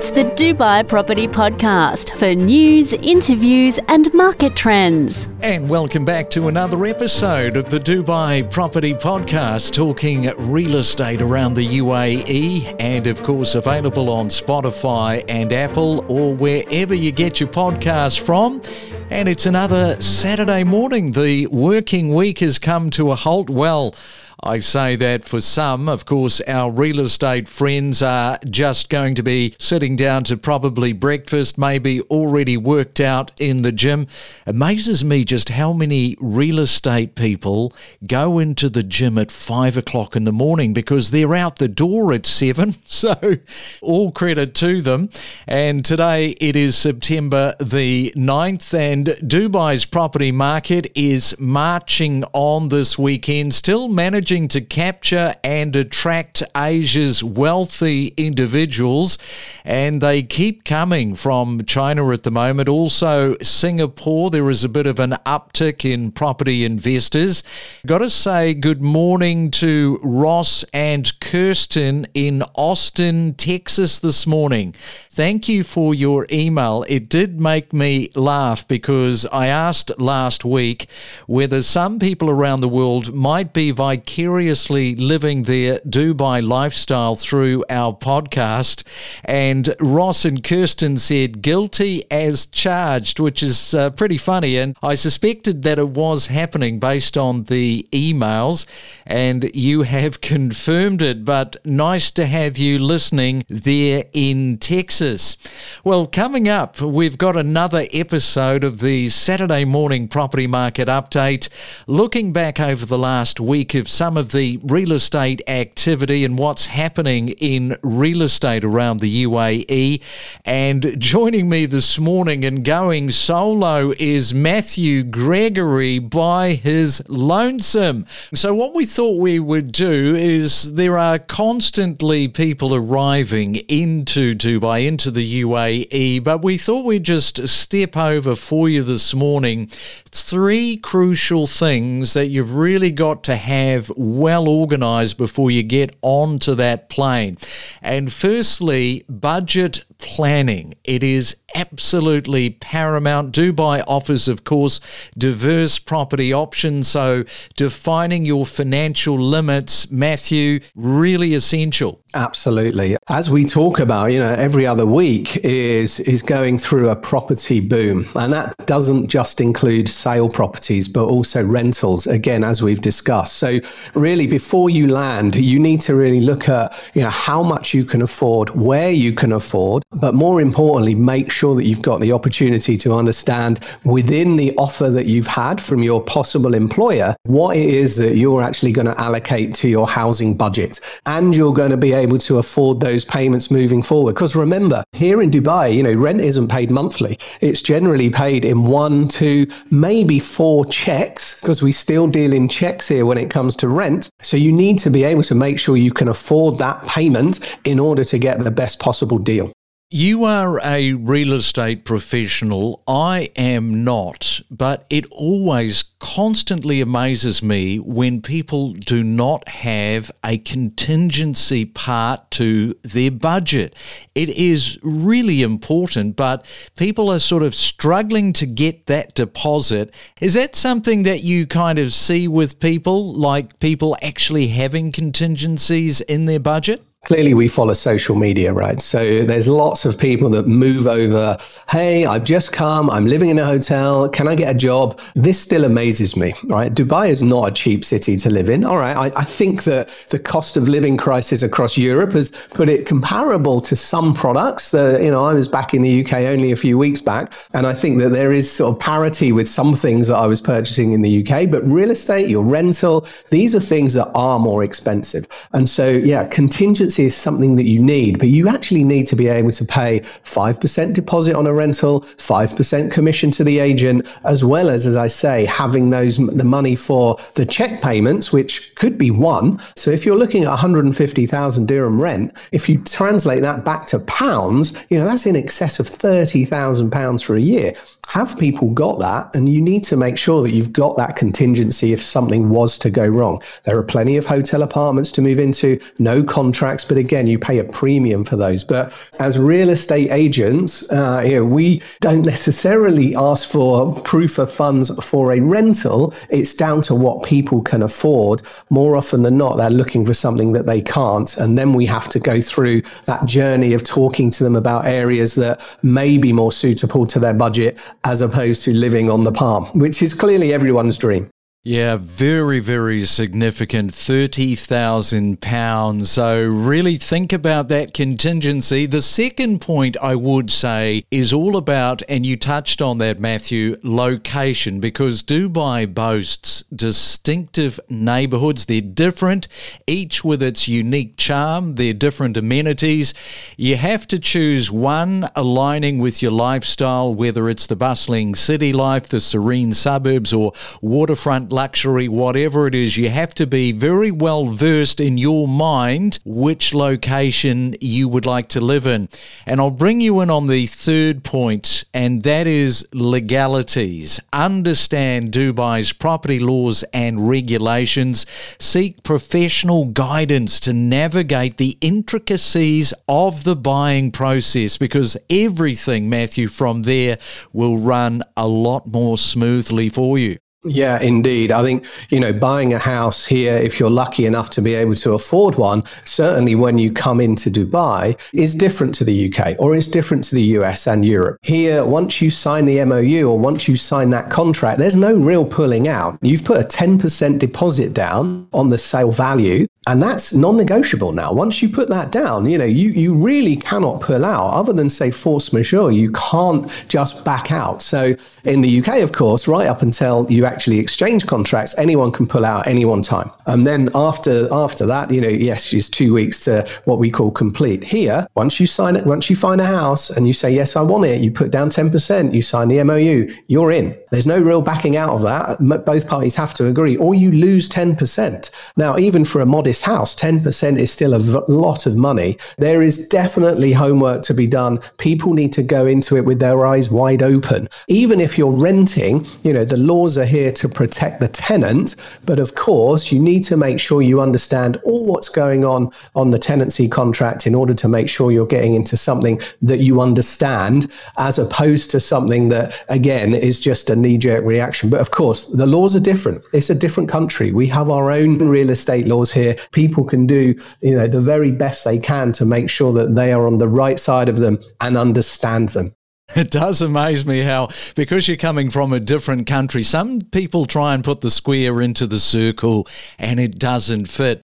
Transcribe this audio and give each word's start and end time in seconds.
It's 0.00 0.12
the 0.12 0.24
Dubai 0.24 0.88
Property 0.88 1.28
Podcast 1.28 2.16
for 2.16 2.34
news, 2.34 2.94
interviews, 2.94 3.78
and 3.86 4.10
market 4.14 4.56
trends. 4.56 5.28
And 5.42 5.68
welcome 5.68 6.06
back 6.06 6.30
to 6.30 6.48
another 6.48 6.86
episode 6.86 7.54
of 7.58 7.68
the 7.68 7.78
Dubai 7.78 8.50
Property 8.50 8.94
Podcast, 8.94 9.74
talking 9.74 10.22
real 10.38 10.76
estate 10.76 11.20
around 11.20 11.52
the 11.52 11.66
UAE, 11.80 12.76
and 12.80 13.06
of 13.08 13.22
course, 13.22 13.54
available 13.54 14.08
on 14.08 14.28
Spotify 14.28 15.22
and 15.28 15.52
Apple 15.52 16.02
or 16.08 16.34
wherever 16.34 16.94
you 16.94 17.12
get 17.12 17.38
your 17.38 17.50
podcast 17.50 18.20
from. 18.20 18.62
And 19.10 19.28
it's 19.28 19.44
another 19.44 20.00
Saturday 20.00 20.64
morning. 20.64 21.12
The 21.12 21.46
working 21.48 22.14
week 22.14 22.38
has 22.38 22.58
come 22.58 22.88
to 22.92 23.10
a 23.10 23.16
halt. 23.16 23.50
Well, 23.50 23.94
I 24.42 24.60
say 24.60 24.96
that 24.96 25.22
for 25.22 25.42
some, 25.42 25.86
of 25.86 26.06
course, 26.06 26.40
our 26.48 26.70
real 26.70 27.00
estate 27.00 27.46
friends 27.46 28.00
are 28.00 28.38
just 28.48 28.88
going 28.88 29.14
to 29.16 29.22
be 29.22 29.54
sitting 29.58 29.96
down 29.96 30.24
to 30.24 30.36
probably 30.38 30.94
breakfast, 30.94 31.58
maybe 31.58 32.00
already 32.02 32.56
worked 32.56 33.00
out 33.00 33.32
in 33.38 33.62
the 33.62 33.72
gym. 33.72 34.06
Amazes 34.46 35.04
me 35.04 35.26
just 35.26 35.50
how 35.50 35.74
many 35.74 36.16
real 36.20 36.58
estate 36.58 37.16
people 37.16 37.74
go 38.06 38.38
into 38.38 38.70
the 38.70 38.82
gym 38.82 39.18
at 39.18 39.30
five 39.30 39.76
o'clock 39.76 40.16
in 40.16 40.24
the 40.24 40.32
morning 40.32 40.72
because 40.72 41.10
they're 41.10 41.34
out 41.34 41.56
the 41.56 41.68
door 41.68 42.12
at 42.12 42.26
seven. 42.26 42.74
So, 43.00 43.36
all 43.80 44.10
credit 44.10 44.54
to 44.56 44.82
them. 44.82 45.08
And 45.46 45.84
today 45.84 46.30
it 46.40 46.54
is 46.54 46.76
September 46.76 47.54
the 47.58 48.12
9th, 48.14 48.74
and 48.74 49.06
Dubai's 49.06 49.86
property 49.86 50.32
market 50.32 50.90
is 50.94 51.38
marching 51.38 52.24
on 52.34 52.68
this 52.68 52.98
weekend, 52.98 53.54
still 53.54 53.88
managing 53.88 54.29
managing 54.30 54.46
to 54.46 54.60
capture 54.60 55.34
and 55.42 55.74
attract 55.74 56.40
Asia's 56.56 57.24
wealthy 57.24 58.14
individuals, 58.16 59.18
and 59.64 60.00
they 60.00 60.22
keep 60.22 60.64
coming 60.64 61.16
from 61.16 61.64
China 61.64 62.12
at 62.12 62.22
the 62.22 62.30
moment. 62.30 62.68
Also, 62.68 63.36
Singapore, 63.42 64.30
there 64.30 64.48
is 64.48 64.62
a 64.62 64.68
bit 64.68 64.86
of 64.86 65.00
an 65.00 65.16
uptick 65.26 65.84
in 65.84 66.12
property 66.12 66.64
investors. 66.64 67.42
Got 67.84 67.98
to 67.98 68.10
say 68.10 68.54
good 68.54 68.80
morning 68.80 69.50
to 69.52 69.98
Ross 70.00 70.64
and 70.72 71.10
Kirsten 71.18 72.06
in 72.14 72.44
Austin, 72.54 73.34
Texas 73.34 73.98
this 73.98 74.28
morning. 74.28 74.76
Thank 75.10 75.48
you 75.48 75.64
for 75.64 75.92
your 75.92 76.28
email. 76.30 76.84
It 76.88 77.08
did 77.08 77.40
make 77.40 77.72
me 77.72 78.10
laugh 78.14 78.68
because 78.68 79.26
I 79.26 79.48
asked 79.48 79.90
last 79.98 80.44
week 80.44 80.86
whether 81.26 81.62
some 81.62 81.98
people 81.98 82.30
around 82.30 82.60
the 82.60 82.68
world 82.68 83.12
might 83.12 83.52
be 83.52 83.72
vicariously 83.72 84.19
vicariously 84.20 84.94
living 84.96 85.44
their 85.44 85.78
Dubai 85.78 86.46
lifestyle 86.46 87.16
through 87.16 87.64
our 87.70 87.94
podcast. 87.94 88.84
And 89.24 89.74
Ross 89.80 90.26
and 90.26 90.44
Kirsten 90.44 90.98
said 90.98 91.40
guilty 91.40 92.04
as 92.10 92.44
charged, 92.44 93.18
which 93.18 93.42
is 93.42 93.72
uh, 93.72 93.88
pretty 93.90 94.18
funny. 94.18 94.58
And 94.58 94.76
I 94.82 94.94
suspected 94.94 95.62
that 95.62 95.78
it 95.78 95.88
was 95.88 96.26
happening 96.26 96.78
based 96.78 97.16
on 97.16 97.44
the 97.44 97.88
emails, 97.92 98.66
and 99.06 99.50
you 99.54 99.82
have 99.82 100.20
confirmed 100.34 101.00
it. 101.00 101.24
But 101.24 101.56
nice 101.64 102.10
to 102.12 102.26
have 102.26 102.58
you 102.58 102.78
listening 102.78 103.44
there 103.48 104.04
in 104.12 104.58
Texas. 104.58 105.38
Well, 105.82 106.06
coming 106.06 106.46
up, 106.46 106.82
we've 106.82 107.16
got 107.16 107.38
another 107.38 107.86
episode 107.94 108.64
of 108.64 108.80
the 108.80 109.08
Saturday 109.08 109.64
morning 109.64 110.08
property 110.08 110.46
market 110.46 110.88
update, 110.88 111.48
looking 111.86 112.34
back 112.34 112.60
over 112.60 112.84
the 112.84 112.98
last 112.98 113.40
week 113.40 113.74
of 113.74 113.88
some 113.88 114.09
some 114.10 114.16
of 114.16 114.32
the 114.32 114.58
real 114.64 114.90
estate 114.90 115.40
activity 115.46 116.24
and 116.24 116.36
what's 116.36 116.66
happening 116.66 117.28
in 117.28 117.76
real 117.84 118.22
estate 118.22 118.64
around 118.64 118.98
the 118.98 119.24
UAE. 119.24 120.02
And 120.44 120.96
joining 120.98 121.48
me 121.48 121.64
this 121.66 121.96
morning 121.96 122.44
and 122.44 122.64
going 122.64 123.12
solo 123.12 123.92
is 124.00 124.34
Matthew 124.34 125.04
Gregory 125.04 126.00
by 126.00 126.54
his 126.54 127.00
lonesome. 127.08 128.04
So, 128.34 128.52
what 128.52 128.74
we 128.74 128.84
thought 128.84 129.20
we 129.20 129.38
would 129.38 129.70
do 129.70 130.16
is 130.16 130.74
there 130.74 130.98
are 130.98 131.20
constantly 131.20 132.26
people 132.26 132.74
arriving 132.74 133.54
into 133.68 134.34
Dubai, 134.34 134.88
into 134.88 135.12
the 135.12 135.42
UAE, 135.44 136.24
but 136.24 136.42
we 136.42 136.58
thought 136.58 136.84
we'd 136.84 137.04
just 137.04 137.46
step 137.46 137.96
over 137.96 138.34
for 138.34 138.68
you 138.68 138.82
this 138.82 139.14
morning 139.14 139.68
three 140.12 140.76
crucial 140.76 141.46
things 141.46 142.14
that 142.14 142.26
you've 142.26 142.56
really 142.56 142.90
got 142.90 143.22
to 143.24 143.36
have 143.36 143.90
well 144.00 144.48
organized 144.48 145.18
before 145.18 145.50
you 145.50 145.62
get 145.62 145.94
onto 146.00 146.54
that 146.54 146.88
plane. 146.88 147.36
And 147.82 148.10
firstly, 148.10 149.04
budget 149.08 149.84
planning. 149.98 150.74
It 150.84 151.02
is 151.02 151.36
absolutely 151.54 152.50
paramount. 152.50 153.32
Dubai 153.34 153.82
offers, 153.86 154.28
of 154.28 154.44
course, 154.44 154.80
diverse 155.16 155.78
property 155.78 156.32
options. 156.32 156.88
So 156.88 157.24
defining 157.56 158.24
your 158.24 158.46
financial 158.46 159.18
limits, 159.18 159.90
Matthew, 159.90 160.60
really 160.74 161.34
essential. 161.34 162.02
Absolutely. 162.12 162.96
As 163.08 163.30
we 163.30 163.44
talk 163.44 163.78
about, 163.78 164.06
you 164.06 164.18
know, 164.18 164.34
every 164.36 164.66
other 164.66 164.84
week 164.84 165.36
is 165.44 166.00
is 166.00 166.22
going 166.22 166.58
through 166.58 166.88
a 166.88 166.96
property 166.96 167.60
boom. 167.60 168.04
And 168.16 168.32
that 168.32 168.54
doesn't 168.66 169.08
just 169.08 169.40
include 169.40 169.88
sale 169.88 170.28
properties, 170.28 170.88
but 170.88 171.04
also 171.04 171.44
rentals, 171.44 172.08
again, 172.08 172.42
as 172.42 172.62
we've 172.62 172.80
discussed. 172.80 173.36
So 173.36 173.60
really 173.94 174.26
before 174.26 174.70
you 174.70 174.88
land, 174.88 175.36
you 175.36 175.60
need 175.60 175.80
to 175.82 175.94
really 175.94 176.20
look 176.20 176.48
at, 176.48 176.90
you 176.94 177.02
know, 177.02 177.10
how 177.10 177.44
much 177.44 177.74
you 177.74 177.84
can 177.84 178.02
afford, 178.02 178.50
where 178.50 178.90
you 178.90 179.12
can 179.12 179.30
afford, 179.30 179.84
but 179.92 180.12
more 180.14 180.40
importantly, 180.40 180.96
make 180.96 181.30
sure 181.30 181.39
that 181.54 181.64
you've 181.64 181.82
got 181.82 182.00
the 182.00 182.12
opportunity 182.12 182.76
to 182.76 182.92
understand 182.92 183.60
within 183.84 184.36
the 184.36 184.54
offer 184.56 184.88
that 184.88 185.06
you've 185.06 185.26
had 185.26 185.60
from 185.60 185.82
your 185.82 186.02
possible 186.04 186.54
employer, 186.54 187.14
what 187.24 187.56
it 187.56 187.68
is 187.68 187.96
that 187.96 188.16
you're 188.16 188.42
actually 188.42 188.72
going 188.72 188.86
to 188.86 189.00
allocate 189.00 189.54
to 189.54 189.68
your 189.68 189.88
housing 189.88 190.36
budget. 190.36 190.78
And 191.06 191.34
you're 191.34 191.54
going 191.54 191.70
to 191.70 191.76
be 191.76 191.92
able 191.92 192.18
to 192.18 192.38
afford 192.38 192.80
those 192.80 193.04
payments 193.04 193.50
moving 193.50 193.82
forward. 193.82 194.14
Because 194.14 194.36
remember, 194.36 194.84
here 194.92 195.22
in 195.22 195.30
Dubai, 195.30 195.74
you 195.74 195.82
know, 195.82 195.94
rent 195.94 196.20
isn't 196.20 196.48
paid 196.48 196.70
monthly. 196.70 197.18
It's 197.40 197.62
generally 197.62 198.10
paid 198.10 198.44
in 198.44 198.64
one, 198.64 199.08
two, 199.08 199.46
maybe 199.70 200.20
four 200.20 200.64
checks, 200.66 201.40
because 201.40 201.62
we 201.62 201.72
still 201.72 202.06
deal 202.06 202.32
in 202.32 202.48
checks 202.48 202.88
here 202.88 203.06
when 203.06 203.18
it 203.18 203.30
comes 203.30 203.56
to 203.56 203.68
rent. 203.68 204.10
So 204.20 204.36
you 204.36 204.52
need 204.52 204.78
to 204.80 204.90
be 204.90 205.04
able 205.04 205.22
to 205.24 205.34
make 205.34 205.58
sure 205.58 205.76
you 205.76 205.92
can 205.92 206.08
afford 206.08 206.58
that 206.58 206.82
payment 206.86 207.58
in 207.64 207.78
order 207.78 208.04
to 208.04 208.18
get 208.18 208.40
the 208.40 208.50
best 208.50 208.78
possible 208.80 209.18
deal. 209.18 209.52
You 209.92 210.22
are 210.22 210.60
a 210.64 210.92
real 210.92 211.32
estate 211.32 211.84
professional. 211.84 212.80
I 212.86 213.30
am 213.34 213.82
not, 213.82 214.40
but 214.48 214.86
it 214.88 215.04
always 215.10 215.82
constantly 215.98 216.80
amazes 216.80 217.42
me 217.42 217.80
when 217.80 218.22
people 218.22 218.72
do 218.72 219.02
not 219.02 219.48
have 219.48 220.12
a 220.22 220.38
contingency 220.38 221.64
part 221.64 222.30
to 222.30 222.76
their 222.84 223.10
budget. 223.10 223.74
It 224.14 224.28
is 224.28 224.78
really 224.84 225.42
important, 225.42 226.14
but 226.14 226.46
people 226.76 227.10
are 227.10 227.18
sort 227.18 227.42
of 227.42 227.56
struggling 227.56 228.32
to 228.34 228.46
get 228.46 228.86
that 228.86 229.16
deposit. 229.16 229.92
Is 230.20 230.34
that 230.34 230.54
something 230.54 231.02
that 231.02 231.24
you 231.24 231.48
kind 231.48 231.80
of 231.80 231.92
see 231.92 232.28
with 232.28 232.60
people, 232.60 233.12
like 233.12 233.58
people 233.58 233.96
actually 234.02 234.46
having 234.46 234.92
contingencies 234.92 236.00
in 236.00 236.26
their 236.26 236.38
budget? 236.38 236.84
Clearly 237.04 237.32
we 237.32 237.48
follow 237.48 237.72
social 237.72 238.14
media, 238.14 238.52
right? 238.52 238.78
So 238.78 239.22
there's 239.22 239.48
lots 239.48 239.84
of 239.84 239.98
people 239.98 240.28
that 240.30 240.46
move 240.46 240.86
over. 240.86 241.36
Hey, 241.70 242.04
I've 242.04 242.24
just 242.24 242.52
come. 242.52 242.90
I'm 242.90 243.06
living 243.06 243.30
in 243.30 243.38
a 243.38 243.44
hotel. 243.44 244.08
Can 244.08 244.28
I 244.28 244.34
get 244.34 244.54
a 244.54 244.58
job? 244.58 245.00
This 245.14 245.40
still 245.40 245.64
amazes 245.64 246.16
me, 246.16 246.34
right? 246.44 246.70
Dubai 246.70 247.08
is 247.08 247.22
not 247.22 247.48
a 247.48 247.52
cheap 247.52 247.84
city 247.84 248.16
to 248.18 248.30
live 248.30 248.50
in. 248.50 248.64
All 248.64 248.76
right. 248.76 248.96
I, 248.96 249.20
I 249.20 249.24
think 249.24 249.64
that 249.64 249.88
the 250.10 250.18
cost 250.18 250.56
of 250.56 250.68
living 250.68 250.96
crisis 250.96 251.42
across 251.42 251.78
Europe 251.78 252.12
has 252.12 252.30
put 252.30 252.68
it 252.68 252.86
comparable 252.86 253.60
to 253.60 253.76
some 253.76 254.12
products 254.12 254.70
that, 254.72 255.02
you 255.02 255.10
know, 255.10 255.24
I 255.24 255.32
was 255.32 255.48
back 255.48 255.72
in 255.72 255.82
the 255.82 256.04
UK 256.04 256.12
only 256.34 256.52
a 256.52 256.56
few 256.56 256.76
weeks 256.76 257.00
back. 257.00 257.32
And 257.54 257.66
I 257.66 257.72
think 257.72 257.98
that 258.00 258.10
there 258.10 258.30
is 258.30 258.50
sort 258.50 258.74
of 258.74 258.80
parity 258.80 259.32
with 259.32 259.48
some 259.48 259.74
things 259.74 260.08
that 260.08 260.16
I 260.16 260.26
was 260.26 260.40
purchasing 260.40 260.92
in 260.92 261.00
the 261.00 261.26
UK, 261.26 261.50
but 261.50 261.64
real 261.64 261.90
estate, 261.90 262.28
your 262.28 262.44
rental, 262.44 263.06
these 263.30 263.56
are 263.56 263.60
things 263.60 263.94
that 263.94 264.10
are 264.14 264.38
more 264.38 264.62
expensive. 264.62 265.26
And 265.54 265.68
so, 265.68 265.88
yeah, 265.88 266.28
contingent 266.28 266.89
is 266.98 267.16
something 267.16 267.56
that 267.56 267.64
you 267.64 267.80
need, 267.80 268.18
but 268.18 268.28
you 268.28 268.48
actually 268.48 268.84
need 268.84 269.06
to 269.06 269.16
be 269.16 269.28
able 269.28 269.52
to 269.52 269.64
pay 269.64 270.00
5% 270.00 270.94
deposit 270.94 271.34
on 271.34 271.46
a 271.46 271.52
rental, 271.52 272.00
5% 272.00 272.92
commission 272.92 273.30
to 273.32 273.44
the 273.44 273.58
agent, 273.58 274.20
as 274.24 274.44
well 274.44 274.68
as, 274.68 274.86
as 274.86 274.96
I 274.96 275.06
say, 275.06 275.44
having 275.44 275.90
those, 275.90 276.16
the 276.16 276.44
money 276.44 276.76
for 276.76 277.16
the 277.34 277.46
check 277.46 277.80
payments, 277.82 278.32
which 278.32 278.74
could 278.74 278.98
be 278.98 279.10
one. 279.10 279.58
So 279.76 279.90
if 279.90 280.04
you're 280.04 280.16
looking 280.16 280.44
at 280.44 280.50
150,000 280.50 281.68
dirham 281.68 282.00
rent, 282.00 282.32
if 282.52 282.68
you 282.68 282.82
translate 282.84 283.42
that 283.42 283.64
back 283.64 283.86
to 283.88 284.00
pounds, 284.00 284.86
you 284.90 284.98
know, 284.98 285.04
that's 285.04 285.26
in 285.26 285.36
excess 285.36 285.78
of 285.78 285.86
30,000 285.86 286.90
pounds 286.90 287.22
for 287.22 287.34
a 287.34 287.40
year 287.40 287.72
have 288.10 288.38
people 288.38 288.70
got 288.70 288.98
that? 288.98 289.34
And 289.34 289.48
you 289.48 289.60
need 289.60 289.84
to 289.84 289.96
make 289.96 290.18
sure 290.18 290.42
that 290.42 290.50
you've 290.50 290.72
got 290.72 290.96
that 290.96 291.16
contingency 291.16 291.92
if 291.92 292.02
something 292.02 292.50
was 292.50 292.76
to 292.78 292.90
go 292.90 293.06
wrong. 293.06 293.40
There 293.64 293.78
are 293.78 293.84
plenty 293.84 294.16
of 294.16 294.26
hotel 294.26 294.62
apartments 294.62 295.12
to 295.12 295.22
move 295.22 295.38
into, 295.38 295.80
no 295.98 296.22
contracts 296.22 296.84
but 296.84 296.98
again, 296.98 297.26
you 297.26 297.38
pay 297.38 297.58
a 297.58 297.64
premium 297.64 298.24
for 298.24 298.36
those. 298.36 298.64
But 298.64 298.92
as 299.20 299.38
real 299.38 299.70
estate 299.70 300.10
agents, 300.10 300.90
uh, 300.90 301.22
you 301.24 301.36
know, 301.36 301.44
we 301.44 301.82
don't 302.00 302.26
necessarily 302.26 303.14
ask 303.14 303.48
for 303.48 304.00
proof 304.02 304.38
of 304.38 304.50
funds 304.50 304.90
for 305.04 305.32
a 305.32 305.40
rental. 305.40 306.12
It's 306.30 306.54
down 306.54 306.82
to 306.82 306.94
what 306.94 307.24
people 307.24 307.62
can 307.62 307.82
afford. 307.82 308.42
More 308.70 308.96
often 308.96 309.22
than 309.22 309.38
not, 309.38 309.56
they're 309.56 309.70
looking 309.70 310.04
for 310.04 310.14
something 310.14 310.52
that 310.52 310.66
they 310.66 310.80
can't. 310.80 311.36
And 311.36 311.56
then 311.56 311.74
we 311.74 311.86
have 311.86 312.08
to 312.08 312.18
go 312.18 312.40
through 312.40 312.80
that 313.06 313.24
journey 313.26 313.72
of 313.72 313.84
talking 313.84 314.30
to 314.32 314.44
them 314.44 314.56
about 314.56 314.86
areas 314.86 315.34
that 315.36 315.78
may 315.82 316.18
be 316.18 316.32
more 316.32 316.52
suitable 316.52 317.06
to 317.06 317.18
their 317.18 317.34
budget 317.34 317.78
as 318.04 318.20
opposed 318.20 318.64
to 318.64 318.72
living 318.72 319.10
on 319.10 319.24
the 319.24 319.32
palm, 319.32 319.64
which 319.78 320.02
is 320.02 320.14
clearly 320.14 320.52
everyone's 320.52 320.98
dream. 320.98 321.28
Yeah, 321.62 321.98
very, 322.00 322.58
very 322.58 323.04
significant. 323.04 323.92
£30,000. 323.92 326.06
So, 326.06 326.42
really 326.42 326.96
think 326.96 327.34
about 327.34 327.68
that 327.68 327.92
contingency. 327.92 328.86
The 328.86 329.02
second 329.02 329.60
point 329.60 329.98
I 330.00 330.14
would 330.14 330.50
say 330.50 331.04
is 331.10 331.34
all 331.34 331.58
about, 331.58 332.00
and 332.08 332.24
you 332.24 332.38
touched 332.38 332.80
on 332.80 332.96
that, 332.98 333.20
Matthew, 333.20 333.76
location, 333.82 334.80
because 334.80 335.22
Dubai 335.22 335.92
boasts 335.92 336.64
distinctive 336.74 337.78
neighborhoods. 337.90 338.64
They're 338.64 338.80
different, 338.80 339.46
each 339.86 340.24
with 340.24 340.42
its 340.42 340.66
unique 340.66 341.18
charm, 341.18 341.74
they're 341.74 341.92
different 341.92 342.38
amenities. 342.38 343.12
You 343.58 343.76
have 343.76 344.08
to 344.08 344.18
choose 344.18 344.70
one 344.70 345.28
aligning 345.36 345.98
with 345.98 346.22
your 346.22 346.32
lifestyle, 346.32 347.14
whether 347.14 347.50
it's 347.50 347.66
the 347.66 347.76
bustling 347.76 348.34
city 348.34 348.72
life, 348.72 349.08
the 349.08 349.20
serene 349.20 349.74
suburbs, 349.74 350.32
or 350.32 350.54
waterfront 350.80 351.49
luxury, 351.52 352.08
whatever 352.08 352.66
it 352.66 352.74
is, 352.74 352.96
you 352.96 353.10
have 353.10 353.34
to 353.34 353.46
be 353.46 353.72
very 353.72 354.10
well 354.10 354.46
versed 354.46 355.00
in 355.00 355.18
your 355.18 355.48
mind 355.48 356.18
which 356.24 356.74
location 356.74 357.74
you 357.80 358.08
would 358.08 358.26
like 358.26 358.48
to 358.48 358.60
live 358.60 358.86
in. 358.86 359.08
And 359.46 359.60
I'll 359.60 359.70
bring 359.70 360.00
you 360.00 360.20
in 360.20 360.30
on 360.30 360.46
the 360.46 360.66
third 360.66 361.24
point, 361.24 361.84
and 361.92 362.22
that 362.22 362.46
is 362.46 362.86
legalities. 362.92 364.20
Understand 364.32 365.32
Dubai's 365.32 365.92
property 365.92 366.38
laws 366.38 366.82
and 366.92 367.28
regulations. 367.28 368.26
Seek 368.58 369.02
professional 369.02 369.86
guidance 369.86 370.60
to 370.60 370.72
navigate 370.72 371.56
the 371.56 371.78
intricacies 371.80 372.94
of 373.08 373.44
the 373.44 373.56
buying 373.56 374.10
process 374.10 374.76
because 374.76 375.16
everything, 375.28 376.08
Matthew, 376.08 376.48
from 376.48 376.82
there 376.82 377.18
will 377.52 377.78
run 377.78 378.22
a 378.36 378.46
lot 378.46 378.86
more 378.86 379.18
smoothly 379.18 379.88
for 379.88 380.18
you. 380.18 380.38
Yeah, 380.64 381.00
indeed. 381.00 381.52
I 381.52 381.62
think, 381.62 381.86
you 382.10 382.20
know, 382.20 382.34
buying 382.34 382.74
a 382.74 382.78
house 382.78 383.24
here, 383.24 383.54
if 383.54 383.80
you're 383.80 383.90
lucky 383.90 384.26
enough 384.26 384.50
to 384.50 384.62
be 384.62 384.74
able 384.74 384.94
to 384.96 385.14
afford 385.14 385.54
one, 385.54 385.84
certainly 386.04 386.54
when 386.54 386.76
you 386.76 386.92
come 386.92 387.18
into 387.18 387.50
Dubai, 387.50 388.18
is 388.34 388.54
different 388.54 388.94
to 388.96 389.04
the 389.04 389.32
UK 389.32 389.56
or 389.58 389.74
is 389.74 389.88
different 389.88 390.24
to 390.24 390.34
the 390.34 390.42
US 390.58 390.86
and 390.86 391.02
Europe. 391.02 391.38
Here, 391.42 391.84
once 391.84 392.20
you 392.20 392.28
sign 392.28 392.66
the 392.66 392.84
MOU 392.84 393.26
or 393.26 393.38
once 393.38 393.68
you 393.68 393.76
sign 393.76 394.10
that 394.10 394.30
contract, 394.30 394.78
there's 394.78 394.96
no 394.96 395.14
real 395.14 395.46
pulling 395.46 395.88
out. 395.88 396.18
You've 396.20 396.44
put 396.44 396.60
a 396.62 396.68
10% 396.68 397.38
deposit 397.38 397.94
down 397.94 398.46
on 398.52 398.68
the 398.68 398.78
sale 398.78 399.12
value. 399.12 399.66
And 399.90 400.00
that's 400.00 400.32
non-negotiable 400.32 401.10
now. 401.10 401.32
Once 401.32 401.60
you 401.60 401.68
put 401.68 401.88
that 401.88 402.12
down, 402.12 402.48
you 402.48 402.56
know, 402.56 402.64
you, 402.64 402.90
you 402.90 403.12
really 403.12 403.56
cannot 403.56 404.00
pull 404.00 404.24
out 404.24 404.50
other 404.50 404.72
than 404.72 404.88
say 404.88 405.10
force 405.10 405.52
majeure. 405.52 405.90
You 405.90 406.12
can't 406.12 406.64
just 406.88 407.24
back 407.24 407.50
out. 407.50 407.82
So 407.82 408.14
in 408.44 408.60
the 408.60 408.78
UK, 408.78 409.02
of 409.02 409.10
course, 409.10 409.48
right 409.48 409.66
up 409.66 409.82
until 409.82 410.28
you 410.30 410.44
actually 410.44 410.78
exchange 410.78 411.26
contracts, 411.26 411.76
anyone 411.76 412.12
can 412.12 412.28
pull 412.28 412.44
out 412.44 412.68
any 412.68 412.84
one 412.84 413.02
time. 413.02 413.30
And 413.48 413.66
then 413.66 413.88
after 413.92 414.46
after 414.54 414.86
that, 414.86 415.10
you 415.10 415.20
know, 415.20 415.26
yes, 415.26 415.72
it's 415.72 415.88
two 415.88 416.14
weeks 416.14 416.38
to 416.44 416.64
what 416.84 417.00
we 417.00 417.10
call 417.10 417.32
complete. 417.32 417.82
Here, 417.82 418.28
once 418.36 418.60
you 418.60 418.68
sign 418.68 418.94
it, 418.94 419.04
once 419.06 419.28
you 419.28 419.34
find 419.34 419.60
a 419.60 419.66
house 419.66 420.08
and 420.08 420.24
you 420.24 420.32
say, 420.32 420.52
yes, 420.52 420.76
I 420.76 420.82
want 420.82 421.06
it, 421.06 421.20
you 421.20 421.32
put 421.32 421.50
down 421.50 421.68
10%, 421.68 422.32
you 422.32 422.42
sign 422.42 422.68
the 422.68 422.80
MOU, 422.84 423.34
you're 423.48 423.72
in. 423.72 424.00
There's 424.12 424.26
no 424.26 424.40
real 424.40 424.62
backing 424.62 424.96
out 424.96 425.10
of 425.10 425.22
that. 425.22 425.84
Both 425.84 426.08
parties 426.08 426.36
have 426.36 426.54
to 426.54 426.66
agree, 426.66 426.96
or 426.96 427.16
you 427.16 427.32
lose 427.32 427.68
10%. 427.68 428.50
Now, 428.76 428.96
even 428.96 429.24
for 429.24 429.40
a 429.40 429.46
modest 429.46 429.79
house, 429.82 430.14
10% 430.14 430.78
is 430.78 430.90
still 430.90 431.14
a 431.14 431.22
lot 431.50 431.86
of 431.86 431.96
money. 431.96 432.36
There 432.58 432.82
is 432.82 433.06
definitely 433.08 433.72
homework 433.72 434.22
to 434.24 434.34
be 434.34 434.46
done. 434.46 434.78
People 434.98 435.34
need 435.34 435.52
to 435.54 435.62
go 435.62 435.86
into 435.86 436.16
it 436.16 436.24
with 436.24 436.40
their 436.40 436.66
eyes 436.66 436.90
wide 436.90 437.22
open. 437.22 437.68
Even 437.88 438.20
if 438.20 438.38
you're 438.38 438.50
renting, 438.50 439.24
you 439.42 439.52
know, 439.52 439.64
the 439.64 439.76
laws 439.76 440.16
are 440.18 440.24
here 440.24 440.52
to 440.52 440.68
protect 440.68 441.20
the 441.20 441.28
tenant. 441.28 441.96
But 442.24 442.38
of 442.38 442.54
course, 442.54 443.12
you 443.12 443.20
need 443.20 443.44
to 443.44 443.56
make 443.56 443.80
sure 443.80 444.02
you 444.02 444.20
understand 444.20 444.76
all 444.84 445.06
what's 445.06 445.28
going 445.28 445.64
on 445.64 445.90
on 446.14 446.30
the 446.30 446.38
tenancy 446.38 446.88
contract 446.88 447.46
in 447.46 447.54
order 447.54 447.74
to 447.74 447.88
make 447.88 448.08
sure 448.08 448.30
you're 448.30 448.46
getting 448.46 448.74
into 448.74 448.96
something 448.96 449.40
that 449.62 449.78
you 449.78 450.00
understand 450.00 450.90
as 451.18 451.38
opposed 451.38 451.90
to 451.90 452.00
something 452.00 452.48
that, 452.50 452.84
again, 452.88 453.34
is 453.34 453.60
just 453.60 453.90
a 453.90 453.96
knee 453.96 454.18
jerk 454.18 454.44
reaction. 454.44 454.90
But 454.90 455.00
of 455.00 455.10
course, 455.10 455.46
the 455.46 455.66
laws 455.66 455.96
are 455.96 456.00
different. 456.00 456.42
It's 456.52 456.70
a 456.70 456.74
different 456.74 457.08
country. 457.08 457.52
We 457.52 457.66
have 457.68 457.90
our 457.90 458.10
own 458.10 458.38
real 458.38 458.70
estate 458.70 459.06
laws 459.06 459.32
here. 459.32 459.56
People 459.72 460.04
can 460.04 460.26
do, 460.26 460.54
you 460.82 460.96
know, 460.96 461.06
the 461.06 461.20
very 461.20 461.50
best 461.50 461.84
they 461.84 461.98
can 461.98 462.32
to 462.32 462.44
make 462.44 462.68
sure 462.68 462.92
that 462.92 463.14
they 463.14 463.32
are 463.32 463.46
on 463.46 463.58
the 463.58 463.68
right 463.68 463.98
side 463.98 464.28
of 464.28 464.38
them 464.38 464.58
and 464.80 464.96
understand 464.96 465.70
them. 465.70 465.94
It 466.36 466.50
does 466.50 466.80
amaze 466.80 467.26
me 467.26 467.40
how, 467.40 467.68
because 467.96 468.28
you're 468.28 468.36
coming 468.36 468.70
from 468.70 468.92
a 468.92 469.00
different 469.00 469.46
country, 469.46 469.82
some 469.82 470.20
people 470.20 470.64
try 470.64 470.94
and 470.94 471.02
put 471.02 471.22
the 471.22 471.30
square 471.30 471.80
into 471.80 472.06
the 472.06 472.20
circle 472.20 472.86
and 473.18 473.40
it 473.40 473.58
doesn't 473.58 474.06
fit. 474.06 474.42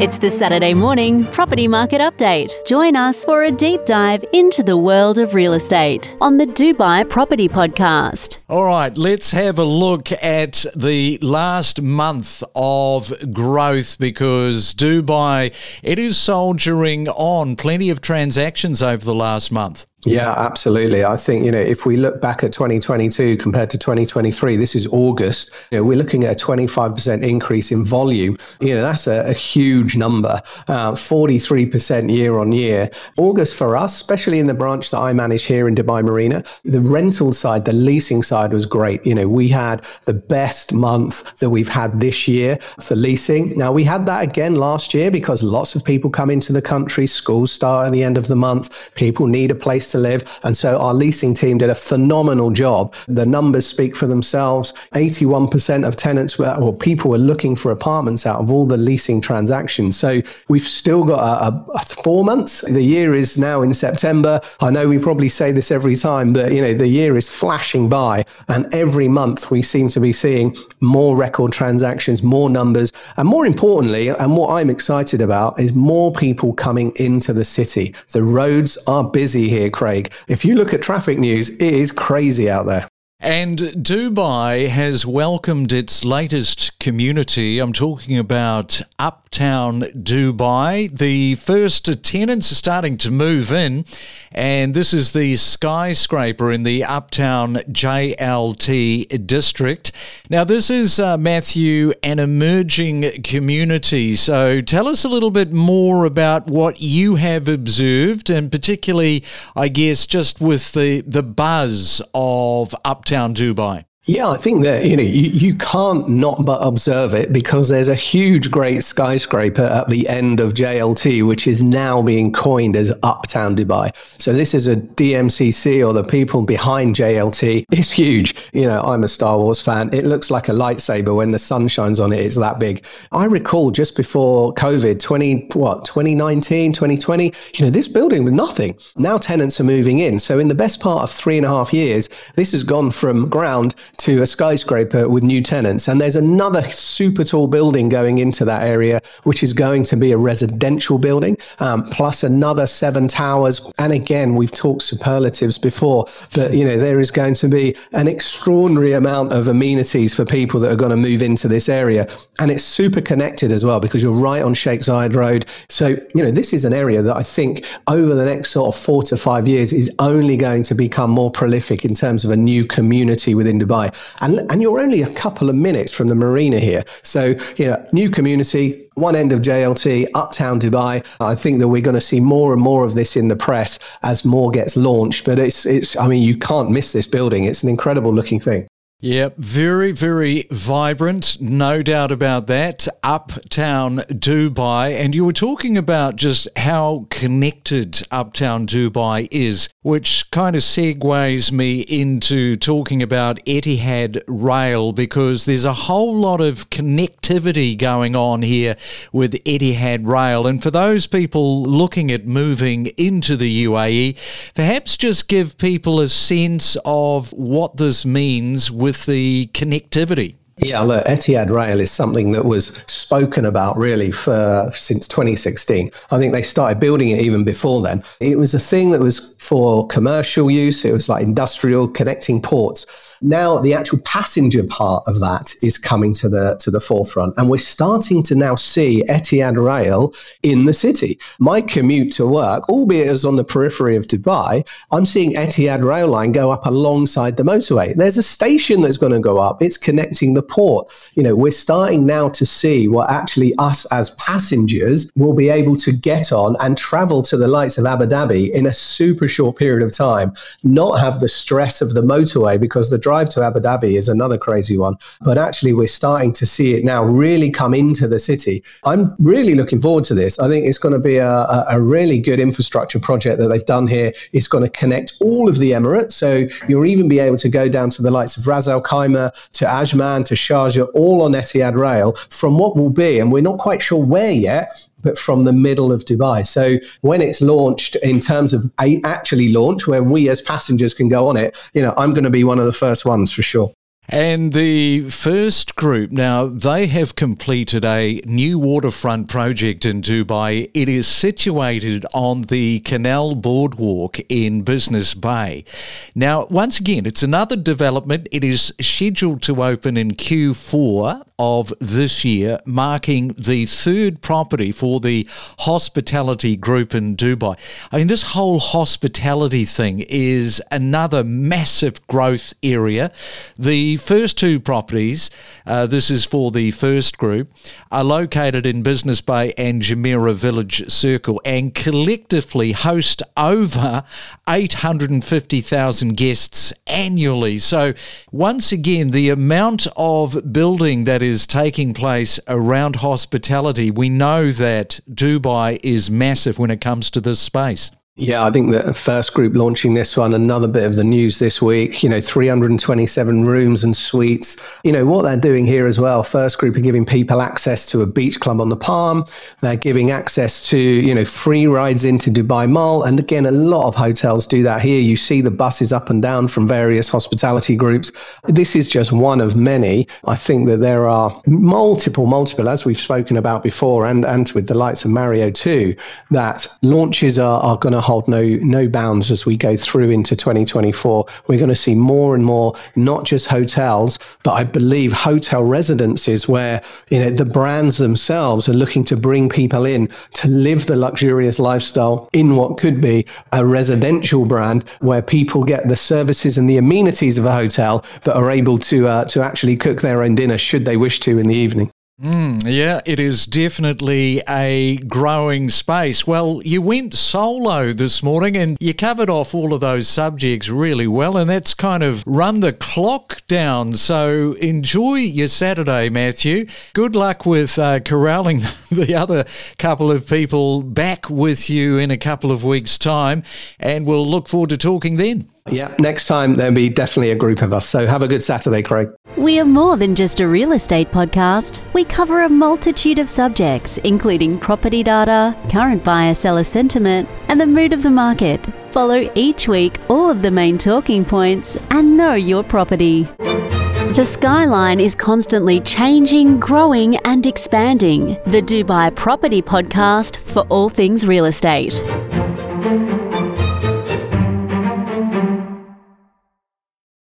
It's 0.00 0.18
the 0.18 0.30
Saturday 0.30 0.74
morning 0.74 1.26
property 1.26 1.68
market 1.68 2.00
update. 2.00 2.52
Join 2.64 2.96
us 2.96 3.24
for 3.24 3.44
a 3.44 3.50
deep 3.50 3.84
dive 3.84 4.24
into 4.32 4.62
the 4.62 4.76
world 4.76 5.18
of 5.18 5.34
real 5.34 5.52
estate 5.52 6.16
on 6.20 6.38
the 6.38 6.46
Dubai 6.46 7.08
Property 7.08 7.48
Podcast. 7.48 8.38
All 8.48 8.64
right, 8.64 8.96
let's 8.96 9.32
have 9.32 9.58
a 9.58 9.64
look 9.64 10.10
at 10.22 10.64
the 10.74 11.18
last 11.20 11.82
month 11.82 12.42
of 12.54 13.12
growth 13.34 13.98
because 13.98 14.72
Dubai, 14.72 15.52
it 15.82 15.98
is 15.98 16.16
soldiering 16.16 17.08
on 17.08 17.56
plenty 17.56 17.90
of 17.90 18.00
transactions 18.00 18.82
over 18.82 19.04
the 19.04 19.14
last 19.14 19.52
month. 19.52 19.86
Yeah, 20.06 20.32
absolutely. 20.36 21.04
I 21.04 21.16
think, 21.16 21.44
you 21.44 21.50
know, 21.50 21.58
if 21.58 21.84
we 21.84 21.96
look 21.96 22.20
back 22.20 22.44
at 22.44 22.52
2022 22.52 23.36
compared 23.36 23.68
to 23.70 23.78
2023, 23.78 24.54
this 24.54 24.76
is 24.76 24.86
August, 24.92 25.66
you 25.72 25.78
know, 25.78 25.84
we're 25.84 25.98
looking 25.98 26.22
at 26.22 26.40
a 26.40 26.46
25% 26.46 27.28
increase 27.28 27.72
in 27.72 27.84
volume. 27.84 28.36
You 28.60 28.76
know, 28.76 28.82
that's 28.82 29.08
a, 29.08 29.28
a 29.28 29.32
huge 29.32 29.96
number, 29.96 30.40
uh, 30.68 30.92
43% 30.92 32.14
year 32.14 32.38
on 32.38 32.52
year. 32.52 32.90
August 33.16 33.56
for 33.56 33.76
us, 33.76 33.96
especially 33.96 34.38
in 34.38 34.46
the 34.46 34.54
branch 34.54 34.92
that 34.92 35.00
I 35.00 35.12
manage 35.12 35.46
here 35.46 35.66
in 35.66 35.74
Dubai 35.74 36.04
Marina, 36.04 36.44
the 36.64 36.80
rental 36.80 37.32
side, 37.32 37.64
the 37.64 37.72
leasing 37.72 38.22
side 38.22 38.52
was 38.52 38.66
great. 38.66 39.04
You 39.04 39.16
know, 39.16 39.28
we 39.28 39.48
had 39.48 39.80
the 40.04 40.14
best 40.14 40.72
month 40.72 41.40
that 41.40 41.50
we've 41.50 41.68
had 41.68 41.98
this 41.98 42.28
year 42.28 42.56
for 42.56 42.94
leasing. 42.94 43.58
Now, 43.58 43.72
we 43.72 43.82
had 43.82 44.06
that 44.06 44.22
again 44.22 44.54
last 44.54 44.94
year 44.94 45.10
because 45.10 45.42
lots 45.42 45.74
of 45.74 45.84
people 45.84 46.08
come 46.08 46.30
into 46.30 46.52
the 46.52 46.62
country, 46.62 47.08
schools 47.08 47.50
start 47.50 47.88
at 47.88 47.92
the 47.92 48.04
end 48.04 48.16
of 48.16 48.28
the 48.28 48.36
month, 48.36 48.94
people 48.94 49.26
need 49.26 49.50
a 49.50 49.56
place 49.56 49.87
to 49.88 49.98
live. 49.98 50.40
And 50.44 50.56
so 50.56 50.80
our 50.80 50.94
leasing 50.94 51.34
team 51.34 51.58
did 51.58 51.70
a 51.70 51.74
phenomenal 51.74 52.50
job. 52.50 52.94
The 53.06 53.26
numbers 53.26 53.66
speak 53.66 53.96
for 53.96 54.06
themselves. 54.06 54.72
81% 54.94 55.86
of 55.86 55.96
tenants 55.96 56.38
were, 56.38 56.54
or 56.60 56.74
people 56.74 57.10
were 57.10 57.18
looking 57.18 57.56
for 57.56 57.72
apartments 57.72 58.26
out 58.26 58.40
of 58.40 58.50
all 58.52 58.66
the 58.66 58.76
leasing 58.76 59.20
transactions. 59.20 59.98
So 59.98 60.20
we've 60.48 60.62
still 60.62 61.04
got 61.04 61.20
a, 61.20 61.46
a, 61.46 61.66
a 61.74 61.78
four 61.80 62.24
months. 62.24 62.60
The 62.62 62.82
year 62.82 63.14
is 63.14 63.38
now 63.38 63.62
in 63.62 63.74
September. 63.74 64.40
I 64.60 64.70
know 64.70 64.88
we 64.88 64.98
probably 64.98 65.28
say 65.28 65.52
this 65.52 65.70
every 65.70 65.96
time, 65.96 66.32
but 66.32 66.52
you 66.52 66.60
know, 66.60 66.74
the 66.74 66.88
year 66.88 67.16
is 67.16 67.28
flashing 67.28 67.88
by 67.88 68.24
and 68.48 68.72
every 68.74 69.08
month 69.08 69.50
we 69.50 69.62
seem 69.62 69.88
to 69.90 70.00
be 70.00 70.12
seeing 70.12 70.56
more 70.80 71.16
record 71.16 71.52
transactions, 71.52 72.22
more 72.22 72.50
numbers. 72.50 72.92
And 73.16 73.28
more 73.28 73.46
importantly, 73.46 74.08
and 74.08 74.36
what 74.36 74.50
I'm 74.50 74.70
excited 74.70 75.20
about 75.20 75.58
is 75.58 75.74
more 75.74 76.12
people 76.12 76.52
coming 76.52 76.92
into 76.96 77.32
the 77.32 77.44
city. 77.44 77.94
The 78.12 78.22
roads 78.22 78.78
are 78.86 79.08
busy 79.08 79.48
here, 79.48 79.70
Craig. 79.78 80.12
If 80.26 80.44
you 80.44 80.56
look 80.56 80.74
at 80.74 80.82
traffic 80.82 81.18
news, 81.18 81.50
it 81.50 81.62
is 81.62 81.92
crazy 81.92 82.50
out 82.50 82.66
there. 82.66 82.87
And 83.20 83.58
Dubai 83.58 84.68
has 84.68 85.04
welcomed 85.04 85.72
its 85.72 86.04
latest 86.04 86.78
community. 86.78 87.58
I'm 87.58 87.72
talking 87.72 88.16
about 88.16 88.80
Uptown 88.96 89.80
Dubai. 89.80 90.96
The 90.96 91.34
first 91.34 92.04
tenants 92.04 92.52
are 92.52 92.54
starting 92.54 92.96
to 92.98 93.10
move 93.10 93.50
in, 93.50 93.86
and 94.30 94.72
this 94.72 94.94
is 94.94 95.14
the 95.14 95.34
skyscraper 95.34 96.52
in 96.52 96.62
the 96.62 96.84
Uptown 96.84 97.56
JLT 97.72 99.26
district. 99.26 99.90
Now, 100.30 100.44
this 100.44 100.70
is, 100.70 101.00
uh, 101.00 101.18
Matthew, 101.18 101.94
an 102.04 102.20
emerging 102.20 103.24
community. 103.24 104.14
So 104.14 104.60
tell 104.60 104.86
us 104.86 105.02
a 105.02 105.08
little 105.08 105.32
bit 105.32 105.52
more 105.52 106.04
about 106.04 106.46
what 106.46 106.80
you 106.80 107.16
have 107.16 107.48
observed, 107.48 108.30
and 108.30 108.48
particularly, 108.48 109.24
I 109.56 109.66
guess, 109.66 110.06
just 110.06 110.40
with 110.40 110.70
the, 110.72 111.00
the 111.00 111.24
buzz 111.24 112.00
of 112.14 112.76
Uptown 112.84 113.07
Dubai. 113.08 113.87
Yeah, 114.08 114.30
I 114.30 114.36
think 114.36 114.62
that 114.62 114.86
you 114.86 114.96
know 114.96 115.02
you, 115.02 115.28
you 115.28 115.54
can't 115.54 116.08
not 116.08 116.46
but 116.46 116.66
observe 116.66 117.12
it 117.12 117.30
because 117.30 117.68
there's 117.68 117.88
a 117.88 117.94
huge, 117.94 118.50
great 118.50 118.82
skyscraper 118.82 119.60
at 119.60 119.90
the 119.90 120.08
end 120.08 120.40
of 120.40 120.54
JLT, 120.54 121.26
which 121.26 121.46
is 121.46 121.62
now 121.62 122.00
being 122.00 122.32
coined 122.32 122.74
as 122.74 122.90
Uptown 123.02 123.54
Dubai. 123.54 123.94
So 124.18 124.32
this 124.32 124.54
is 124.54 124.66
a 124.66 124.76
DMCC 124.76 125.86
or 125.86 125.92
the 125.92 126.04
people 126.04 126.46
behind 126.46 126.96
JLT. 126.96 127.66
It's 127.70 127.90
huge. 127.90 128.34
You 128.54 128.66
know, 128.66 128.80
I'm 128.80 129.04
a 129.04 129.08
Star 129.08 129.36
Wars 129.36 129.60
fan. 129.60 129.90
It 129.92 130.06
looks 130.06 130.30
like 130.30 130.48
a 130.48 130.52
lightsaber 130.52 131.14
when 131.14 131.32
the 131.32 131.38
sun 131.38 131.68
shines 131.68 132.00
on 132.00 132.10
it. 132.10 132.20
It's 132.20 132.38
that 132.38 132.58
big. 132.58 132.86
I 133.12 133.26
recall 133.26 133.70
just 133.70 133.94
before 133.94 134.54
COVID, 134.54 135.00
20 135.00 135.48
what 135.52 135.84
2019, 135.84 136.72
2020. 136.72 137.24
You 137.56 137.66
know, 137.66 137.70
this 137.70 137.88
building 137.88 138.24
was 138.24 138.32
nothing. 138.32 138.74
Now 138.96 139.18
tenants 139.18 139.60
are 139.60 139.64
moving 139.64 139.98
in. 139.98 140.18
So 140.18 140.38
in 140.38 140.48
the 140.48 140.54
best 140.54 140.80
part 140.80 141.02
of 141.02 141.10
three 141.10 141.36
and 141.36 141.44
a 141.44 141.50
half 141.50 141.74
years, 141.74 142.08
this 142.36 142.52
has 142.52 142.64
gone 142.64 142.90
from 142.90 143.28
ground 143.28 143.74
to 143.98 144.22
a 144.22 144.26
skyscraper 144.26 145.08
with 145.08 145.22
new 145.22 145.42
tenants. 145.42 145.88
And 145.88 146.00
there's 146.00 146.16
another 146.16 146.62
super 146.62 147.24
tall 147.24 147.46
building 147.46 147.88
going 147.88 148.18
into 148.18 148.44
that 148.44 148.62
area, 148.62 149.00
which 149.24 149.42
is 149.42 149.52
going 149.52 149.84
to 149.84 149.96
be 149.96 150.12
a 150.12 150.16
residential 150.16 150.98
building, 150.98 151.36
um, 151.58 151.82
plus 151.90 152.22
another 152.22 152.66
seven 152.66 153.08
towers. 153.08 153.70
And 153.78 153.92
again, 153.92 154.34
we've 154.36 154.52
talked 154.52 154.82
superlatives 154.82 155.58
before, 155.58 156.06
but 156.34 156.54
you 156.54 156.64
know, 156.64 156.76
there 156.76 157.00
is 157.00 157.10
going 157.10 157.34
to 157.34 157.48
be 157.48 157.74
an 157.92 158.06
extraordinary 158.06 158.92
amount 158.92 159.32
of 159.32 159.48
amenities 159.48 160.14
for 160.14 160.24
people 160.24 160.60
that 160.60 160.70
are 160.70 160.76
going 160.76 160.90
to 160.90 160.96
move 160.96 161.20
into 161.20 161.48
this 161.48 161.68
area. 161.68 162.06
And 162.38 162.50
it's 162.50 162.64
super 162.64 163.00
connected 163.00 163.50
as 163.50 163.64
well 163.64 163.80
because 163.80 164.02
you're 164.02 164.12
right 164.12 164.42
on 164.42 164.54
Zayed 164.54 165.14
Road. 165.14 165.46
So, 165.68 165.88
you 165.88 166.22
know, 166.22 166.30
this 166.30 166.52
is 166.52 166.64
an 166.64 166.72
area 166.72 167.02
that 167.02 167.16
I 167.16 167.24
think 167.24 167.64
over 167.88 168.14
the 168.14 168.26
next 168.26 168.50
sort 168.50 168.74
of 168.74 168.80
four 168.80 169.02
to 169.04 169.16
five 169.16 169.48
years 169.48 169.72
is 169.72 169.92
only 169.98 170.36
going 170.36 170.62
to 170.64 170.74
become 170.74 171.10
more 171.10 171.30
prolific 171.30 171.84
in 171.84 171.94
terms 171.94 172.24
of 172.24 172.30
a 172.30 172.36
new 172.36 172.64
community 172.64 173.34
within 173.34 173.58
Dubai. 173.58 173.87
And, 174.20 174.50
and 174.50 174.62
you're 174.62 174.80
only 174.80 175.02
a 175.02 175.12
couple 175.14 175.48
of 175.48 175.56
minutes 175.56 175.92
from 175.92 176.08
the 176.08 176.14
marina 176.14 176.58
here. 176.58 176.82
So, 177.02 177.34
you 177.56 177.66
know, 177.66 177.86
new 177.92 178.10
community, 178.10 178.88
one 178.94 179.14
end 179.14 179.32
of 179.32 179.40
JLT, 179.40 180.08
uptown 180.14 180.60
Dubai. 180.60 181.04
I 181.20 181.34
think 181.34 181.58
that 181.60 181.68
we're 181.68 181.82
going 181.82 181.94
to 181.94 182.00
see 182.00 182.20
more 182.20 182.52
and 182.52 182.62
more 182.62 182.84
of 182.84 182.94
this 182.94 183.16
in 183.16 183.28
the 183.28 183.36
press 183.36 183.78
as 184.02 184.24
more 184.24 184.50
gets 184.50 184.76
launched. 184.76 185.24
But 185.24 185.38
it's, 185.38 185.66
it's, 185.66 185.96
I 185.96 186.08
mean, 186.08 186.22
you 186.22 186.36
can't 186.36 186.70
miss 186.70 186.92
this 186.92 187.06
building. 187.06 187.44
It's 187.44 187.62
an 187.62 187.68
incredible 187.68 188.12
looking 188.12 188.40
thing. 188.40 188.68
Yeah, 189.00 189.28
very, 189.38 189.92
very 189.92 190.48
vibrant, 190.50 191.40
no 191.40 191.82
doubt 191.82 192.10
about 192.10 192.48
that. 192.48 192.88
Uptown 193.04 193.98
Dubai. 193.98 194.92
And 194.98 195.14
you 195.14 195.24
were 195.24 195.32
talking 195.32 195.78
about 195.78 196.16
just 196.16 196.48
how 196.56 197.06
connected 197.08 198.02
Uptown 198.10 198.66
Dubai 198.66 199.28
is, 199.30 199.68
which 199.82 200.28
kind 200.32 200.56
of 200.56 200.62
segues 200.62 201.52
me 201.52 201.82
into 201.82 202.56
talking 202.56 203.00
about 203.00 203.38
Etihad 203.44 204.20
Rail 204.26 204.90
because 204.90 205.44
there's 205.44 205.64
a 205.64 205.72
whole 205.72 206.16
lot 206.16 206.40
of 206.40 206.68
connectivity 206.70 207.78
going 207.78 208.16
on 208.16 208.42
here 208.42 208.74
with 209.12 209.34
Etihad 209.44 210.08
Rail. 210.08 210.44
And 210.44 210.60
for 210.60 210.72
those 210.72 211.06
people 211.06 211.62
looking 211.62 212.10
at 212.10 212.26
moving 212.26 212.86
into 212.96 213.36
the 213.36 213.64
UAE, 213.64 214.54
perhaps 214.56 214.96
just 214.96 215.28
give 215.28 215.56
people 215.56 216.00
a 216.00 216.08
sense 216.08 216.76
of 216.84 217.32
what 217.32 217.76
this 217.76 218.04
means 218.04 218.72
with 218.88 219.04
the 219.04 219.50
connectivity. 219.52 220.37
Yeah, 220.60 220.80
look, 220.80 221.04
Etihad 221.06 221.50
Rail 221.50 221.80
is 221.80 221.92
something 221.92 222.32
that 222.32 222.44
was 222.44 222.82
spoken 222.86 223.44
about 223.44 223.76
really 223.76 224.10
for 224.10 224.68
since 224.72 225.06
2016. 225.06 225.90
I 226.10 226.18
think 226.18 226.32
they 226.32 226.42
started 226.42 226.80
building 226.80 227.10
it 227.10 227.20
even 227.20 227.44
before 227.44 227.80
then. 227.82 228.02
It 228.20 228.38
was 228.38 228.54
a 228.54 228.58
thing 228.58 228.90
that 228.90 229.00
was 229.00 229.34
for 229.38 229.86
commercial 229.86 230.50
use. 230.50 230.84
It 230.84 230.92
was 230.92 231.08
like 231.08 231.22
industrial 231.22 231.88
connecting 231.88 232.42
ports. 232.42 233.16
Now 233.20 233.58
the 233.58 233.74
actual 233.74 233.98
passenger 234.00 234.64
part 234.64 235.04
of 235.06 235.20
that 235.20 235.54
is 235.62 235.78
coming 235.78 236.14
to 236.14 236.28
the 236.28 236.56
to 236.60 236.70
the 236.70 236.80
forefront, 236.80 237.34
and 237.36 237.48
we're 237.48 237.58
starting 237.58 238.22
to 238.24 238.34
now 238.34 238.54
see 238.54 239.02
Etihad 239.08 239.62
Rail 239.62 240.12
in 240.42 240.66
the 240.66 240.74
city. 240.74 241.18
My 241.40 241.60
commute 241.60 242.12
to 242.14 242.26
work, 242.26 242.68
albeit 242.68 243.08
as 243.08 243.24
on 243.24 243.36
the 243.36 243.44
periphery 243.44 243.96
of 243.96 244.06
Dubai, 244.06 244.66
I'm 244.92 245.06
seeing 245.06 245.32
Etihad 245.34 245.82
Rail 245.82 246.08
line 246.08 246.32
go 246.32 246.50
up 246.50 246.66
alongside 246.66 247.36
the 247.36 247.42
motorway. 247.42 247.94
There's 247.94 248.18
a 248.18 248.22
station 248.22 248.82
that's 248.82 248.98
going 248.98 249.12
to 249.12 249.20
go 249.20 249.38
up. 249.38 249.62
It's 249.62 249.76
connecting 249.76 250.34
the 250.34 250.42
port. 250.48 251.10
You 251.14 251.22
know, 251.22 251.36
we're 251.36 251.52
starting 251.52 252.06
now 252.06 252.28
to 252.30 252.46
see 252.46 252.88
what 252.88 253.10
actually 253.10 253.54
us 253.58 253.84
as 253.92 254.10
passengers 254.12 255.10
will 255.14 255.34
be 255.34 255.48
able 255.48 255.76
to 255.78 255.92
get 255.92 256.32
on 256.32 256.56
and 256.60 256.76
travel 256.76 257.22
to 257.24 257.36
the 257.36 257.48
lights 257.48 257.78
of 257.78 257.86
Abu 257.86 258.04
Dhabi 258.06 258.50
in 258.50 258.66
a 258.66 258.72
super 258.72 259.28
short 259.28 259.56
period 259.56 259.82
of 259.82 259.92
time, 259.92 260.32
not 260.62 261.00
have 261.00 261.20
the 261.20 261.28
stress 261.28 261.80
of 261.80 261.94
the 261.94 262.02
motorway 262.02 262.60
because 262.60 262.90
the 262.90 262.98
drive 262.98 263.28
to 263.30 263.42
Abu 263.42 263.60
Dhabi 263.60 263.96
is 263.96 264.08
another 264.08 264.38
crazy 264.38 264.76
one. 264.76 264.96
But 265.20 265.38
actually, 265.38 265.72
we're 265.74 265.88
starting 265.88 266.32
to 266.34 266.46
see 266.46 266.74
it 266.74 266.84
now 266.84 267.04
really 267.04 267.50
come 267.50 267.74
into 267.74 268.08
the 268.08 268.20
city. 268.20 268.62
I'm 268.84 269.14
really 269.18 269.54
looking 269.54 269.80
forward 269.80 270.04
to 270.04 270.14
this. 270.14 270.38
I 270.38 270.48
think 270.48 270.66
it's 270.66 270.78
going 270.78 270.94
to 270.94 271.00
be 271.00 271.18
a, 271.18 271.44
a 271.70 271.80
really 271.80 272.20
good 272.20 272.40
infrastructure 272.40 272.98
project 272.98 273.38
that 273.38 273.48
they've 273.48 273.64
done 273.66 273.86
here. 273.86 274.12
It's 274.32 274.48
going 274.48 274.64
to 274.64 274.70
connect 274.70 275.14
all 275.20 275.48
of 275.48 275.58
the 275.58 275.72
Emirates. 275.72 276.12
So 276.12 276.46
you'll 276.68 276.86
even 276.86 277.08
be 277.08 277.18
able 277.18 277.36
to 277.38 277.48
go 277.48 277.68
down 277.68 277.90
to 277.90 278.02
the 278.02 278.10
likes 278.10 278.36
of 278.36 278.46
Ras 278.46 278.68
Al 278.68 278.82
Khaimah, 278.82 279.50
to 279.52 279.64
Ajman, 279.64 280.24
to 280.26 280.36
Sharjah, 280.38 280.88
all 280.94 281.22
on 281.22 281.32
Etihad 281.32 281.74
Rail 281.74 282.12
from 282.30 282.58
what 282.58 282.76
will 282.76 282.90
be, 282.90 283.18
and 283.18 283.32
we're 283.32 283.42
not 283.42 283.58
quite 283.58 283.82
sure 283.82 284.02
where 284.02 284.32
yet, 284.32 284.88
but 285.02 285.18
from 285.18 285.44
the 285.44 285.52
middle 285.52 285.92
of 285.92 286.04
Dubai. 286.04 286.46
So 286.46 286.78
when 287.02 287.20
it's 287.22 287.40
launched 287.40 287.96
in 287.96 288.20
terms 288.20 288.52
of 288.52 288.70
actually 289.04 289.52
launch, 289.52 289.86
where 289.86 290.02
we 290.02 290.28
as 290.28 290.40
passengers 290.40 290.94
can 290.94 291.08
go 291.08 291.28
on 291.28 291.36
it, 291.36 291.56
you 291.74 291.82
know, 291.82 291.94
I'm 291.96 292.12
going 292.14 292.24
to 292.24 292.30
be 292.30 292.44
one 292.44 292.58
of 292.58 292.66
the 292.66 292.72
first 292.72 293.04
ones 293.04 293.32
for 293.32 293.42
sure. 293.42 293.72
And 294.10 294.54
the 294.54 295.10
first 295.10 295.76
group, 295.76 296.10
now 296.10 296.46
they 296.46 296.86
have 296.86 297.14
completed 297.14 297.84
a 297.84 298.22
new 298.24 298.58
waterfront 298.58 299.28
project 299.28 299.84
in 299.84 300.00
Dubai. 300.00 300.70
It 300.72 300.88
is 300.88 301.06
situated 301.06 302.06
on 302.14 302.42
the 302.42 302.80
Canal 302.80 303.34
Boardwalk 303.34 304.18
in 304.30 304.62
Business 304.62 305.12
Bay. 305.12 305.66
Now, 306.14 306.46
once 306.46 306.80
again, 306.80 307.04
it's 307.04 307.22
another 307.22 307.56
development. 307.56 308.28
It 308.32 308.44
is 308.44 308.72
scheduled 308.80 309.42
to 309.42 309.62
open 309.62 309.98
in 309.98 310.12
Q4 310.12 311.27
of 311.38 311.72
this 311.80 312.24
year, 312.24 312.58
marking 312.66 313.28
the 313.28 313.64
third 313.66 314.20
property 314.22 314.72
for 314.72 314.98
the 314.98 315.28
hospitality 315.60 316.56
group 316.56 316.94
in 316.94 317.16
Dubai. 317.16 317.56
I 317.92 317.98
mean, 317.98 318.08
this 318.08 318.22
whole 318.22 318.58
hospitality 318.58 319.64
thing 319.64 320.00
is 320.08 320.60
another 320.72 321.22
massive 321.22 322.04
growth 322.08 322.54
area. 322.62 323.12
The 323.58 323.98
first 323.98 324.36
two 324.36 324.58
properties, 324.58 325.30
uh, 325.64 325.86
this 325.86 326.10
is 326.10 326.24
for 326.24 326.50
the 326.50 326.72
first 326.72 327.18
group, 327.18 327.52
are 327.92 328.04
located 328.04 328.66
in 328.66 328.82
Business 328.82 329.20
Bay 329.20 329.52
and 329.56 329.80
Jumeirah 329.82 330.34
Village 330.34 330.90
Circle 330.90 331.40
and 331.44 331.74
collectively 331.74 332.72
host 332.72 333.22
over 333.36 334.02
850,000 334.48 336.16
guests 336.16 336.72
annually. 336.86 337.58
So, 337.58 337.94
once 338.32 338.72
again, 338.72 339.08
the 339.08 339.30
amount 339.30 339.86
of 339.96 340.52
building 340.52 341.04
that 341.04 341.22
is 341.28 341.46
taking 341.46 341.92
place 341.94 342.40
around 342.48 342.96
hospitality, 342.96 343.90
we 343.90 344.08
know 344.08 344.50
that 344.50 345.00
Dubai 345.08 345.78
is 345.82 346.10
massive 346.10 346.58
when 346.58 346.70
it 346.70 346.80
comes 346.80 347.10
to 347.10 347.20
this 347.20 347.38
space. 347.38 347.90
Yeah, 348.20 348.44
I 348.44 348.50
think 348.50 348.72
the 348.72 348.92
first 348.92 349.32
group 349.32 349.54
launching 349.54 349.94
this 349.94 350.16
one, 350.16 350.34
another 350.34 350.66
bit 350.66 350.82
of 350.82 350.96
the 350.96 351.04
news 351.04 351.38
this 351.38 351.62
week, 351.62 352.02
you 352.02 352.08
know, 352.08 352.20
327 352.20 353.44
rooms 353.44 353.84
and 353.84 353.96
suites. 353.96 354.56
You 354.82 354.90
know, 354.90 355.06
what 355.06 355.22
they're 355.22 355.40
doing 355.40 355.64
here 355.64 355.86
as 355.86 356.00
well, 356.00 356.24
first 356.24 356.58
group 356.58 356.74
are 356.74 356.80
giving 356.80 357.06
people 357.06 357.40
access 357.40 357.86
to 357.86 358.02
a 358.02 358.06
beach 358.06 358.40
club 358.40 358.60
on 358.60 358.70
the 358.70 358.76
Palm. 358.76 359.24
They're 359.60 359.76
giving 359.76 360.10
access 360.10 360.68
to, 360.70 360.76
you 360.76 361.14
know, 361.14 361.24
free 361.24 361.68
rides 361.68 362.04
into 362.04 362.28
Dubai 362.28 362.68
Mall. 362.68 363.04
And 363.04 363.20
again, 363.20 363.46
a 363.46 363.52
lot 363.52 363.86
of 363.86 363.94
hotels 363.94 364.48
do 364.48 364.64
that 364.64 364.80
here. 364.80 365.00
You 365.00 365.16
see 365.16 365.40
the 365.40 365.52
buses 365.52 365.92
up 365.92 366.10
and 366.10 366.20
down 366.20 366.48
from 366.48 366.66
various 366.66 367.08
hospitality 367.08 367.76
groups. 367.76 368.10
This 368.48 368.74
is 368.74 368.90
just 368.90 369.12
one 369.12 369.40
of 369.40 369.54
many. 369.54 370.08
I 370.24 370.34
think 370.34 370.66
that 370.66 370.78
there 370.78 371.06
are 371.06 371.40
multiple, 371.46 372.26
multiple, 372.26 372.68
as 372.68 372.84
we've 372.84 372.98
spoken 372.98 373.36
about 373.36 373.62
before, 373.62 374.06
and, 374.06 374.24
and 374.24 374.50
with 374.56 374.66
the 374.66 374.76
likes 374.76 375.04
of 375.04 375.12
Marriott 375.12 375.54
too, 375.54 375.94
that 376.32 376.66
launches 376.82 377.38
are, 377.38 377.62
are 377.62 377.76
going 377.76 377.92
to 377.92 378.07
hold 378.08 378.26
no 378.26 378.42
no 378.62 378.88
bounds 378.88 379.30
as 379.30 379.44
we 379.44 379.54
go 379.56 379.76
through 379.76 380.10
into 380.10 380.34
2024. 380.34 381.26
We're 381.46 381.58
going 381.58 381.68
to 381.68 381.76
see 381.76 381.94
more 381.94 382.34
and 382.34 382.42
more, 382.42 382.74
not 382.96 383.24
just 383.24 383.48
hotels, 383.48 384.18
but 384.42 384.54
I 384.54 384.64
believe 384.64 385.12
hotel 385.12 385.62
residences 385.62 386.48
where 386.48 386.82
you 387.10 387.18
know 387.18 387.30
the 387.30 387.44
brands 387.44 387.98
themselves 387.98 388.66
are 388.66 388.72
looking 388.72 389.04
to 389.04 389.16
bring 389.16 389.50
people 389.50 389.84
in 389.84 390.08
to 390.40 390.48
live 390.48 390.86
the 390.86 390.96
luxurious 390.96 391.58
lifestyle 391.58 392.30
in 392.32 392.56
what 392.56 392.78
could 392.78 393.00
be 393.02 393.26
a 393.52 393.66
residential 393.66 394.46
brand 394.46 394.88
where 395.00 395.20
people 395.20 395.64
get 395.64 395.86
the 395.86 395.96
services 395.96 396.56
and 396.56 396.68
the 396.68 396.78
amenities 396.78 397.36
of 397.36 397.44
a 397.44 397.52
hotel, 397.52 398.02
but 398.24 398.36
are 398.36 398.50
able 398.50 398.78
to 398.78 399.06
uh, 399.06 399.24
to 399.26 399.42
actually 399.42 399.76
cook 399.76 400.00
their 400.00 400.22
own 400.22 400.34
dinner 400.34 400.56
should 400.56 400.86
they 400.86 400.96
wish 400.96 401.20
to 401.20 401.38
in 401.38 401.46
the 401.46 401.54
evening. 401.54 401.90
Mm, 402.20 402.60
yeah, 402.66 403.00
it 403.06 403.20
is 403.20 403.46
definitely 403.46 404.42
a 404.48 404.96
growing 404.96 405.68
space. 405.68 406.26
Well, 406.26 406.60
you 406.64 406.82
went 406.82 407.14
solo 407.14 407.92
this 407.92 408.24
morning 408.24 408.56
and 408.56 408.76
you 408.80 408.92
covered 408.92 409.30
off 409.30 409.54
all 409.54 409.72
of 409.72 409.80
those 409.80 410.08
subjects 410.08 410.68
really 410.68 411.06
well, 411.06 411.36
and 411.36 411.48
that's 411.48 411.74
kind 411.74 412.02
of 412.02 412.24
run 412.26 412.58
the 412.58 412.72
clock 412.72 413.46
down. 413.46 413.92
So 413.92 414.54
enjoy 414.54 415.16
your 415.16 415.46
Saturday, 415.46 416.08
Matthew. 416.08 416.66
Good 416.92 417.14
luck 417.14 417.46
with 417.46 417.78
uh, 417.78 418.00
corralling 418.00 418.62
the 418.90 419.14
other 419.14 419.44
couple 419.78 420.10
of 420.10 420.26
people 420.26 420.82
back 420.82 421.30
with 421.30 421.70
you 421.70 421.98
in 421.98 422.10
a 422.10 422.18
couple 422.18 422.50
of 422.50 422.64
weeks' 422.64 422.98
time, 422.98 423.44
and 423.78 424.04
we'll 424.04 424.26
look 424.26 424.48
forward 424.48 424.70
to 424.70 424.76
talking 424.76 425.18
then. 425.18 425.48
Yeah, 425.70 425.94
next 425.98 426.26
time 426.26 426.54
there'll 426.54 426.74
be 426.74 426.88
definitely 426.88 427.30
a 427.30 427.36
group 427.36 427.62
of 427.62 427.72
us. 427.72 427.88
So 427.88 428.06
have 428.06 428.22
a 428.22 428.28
good 428.28 428.42
Saturday, 428.42 428.82
Craig. 428.82 429.10
We 429.38 429.60
are 429.60 429.64
more 429.64 429.96
than 429.96 430.16
just 430.16 430.40
a 430.40 430.48
real 430.48 430.72
estate 430.72 431.12
podcast. 431.12 431.80
We 431.94 432.04
cover 432.04 432.42
a 432.42 432.48
multitude 432.48 433.20
of 433.20 433.30
subjects, 433.30 433.96
including 433.98 434.58
property 434.58 435.04
data, 435.04 435.56
current 435.70 436.02
buyer 436.02 436.34
seller 436.34 436.64
sentiment, 436.64 437.28
and 437.46 437.60
the 437.60 437.66
mood 437.66 437.92
of 437.92 438.02
the 438.02 438.10
market. 438.10 438.60
Follow 438.90 439.30
each 439.36 439.68
week 439.68 440.00
all 440.08 440.28
of 440.28 440.42
the 440.42 440.50
main 440.50 440.76
talking 440.76 441.24
points 441.24 441.76
and 441.90 442.16
know 442.16 442.34
your 442.34 442.64
property. 442.64 443.28
The 443.38 444.24
skyline 444.24 444.98
is 444.98 445.14
constantly 445.14 445.78
changing, 445.82 446.58
growing, 446.58 447.14
and 447.18 447.46
expanding. 447.46 448.38
The 448.46 448.60
Dubai 448.60 449.14
Property 449.14 449.62
Podcast 449.62 450.38
for 450.38 450.66
all 450.68 450.88
things 450.88 451.24
real 451.24 451.44
estate. 451.44 452.02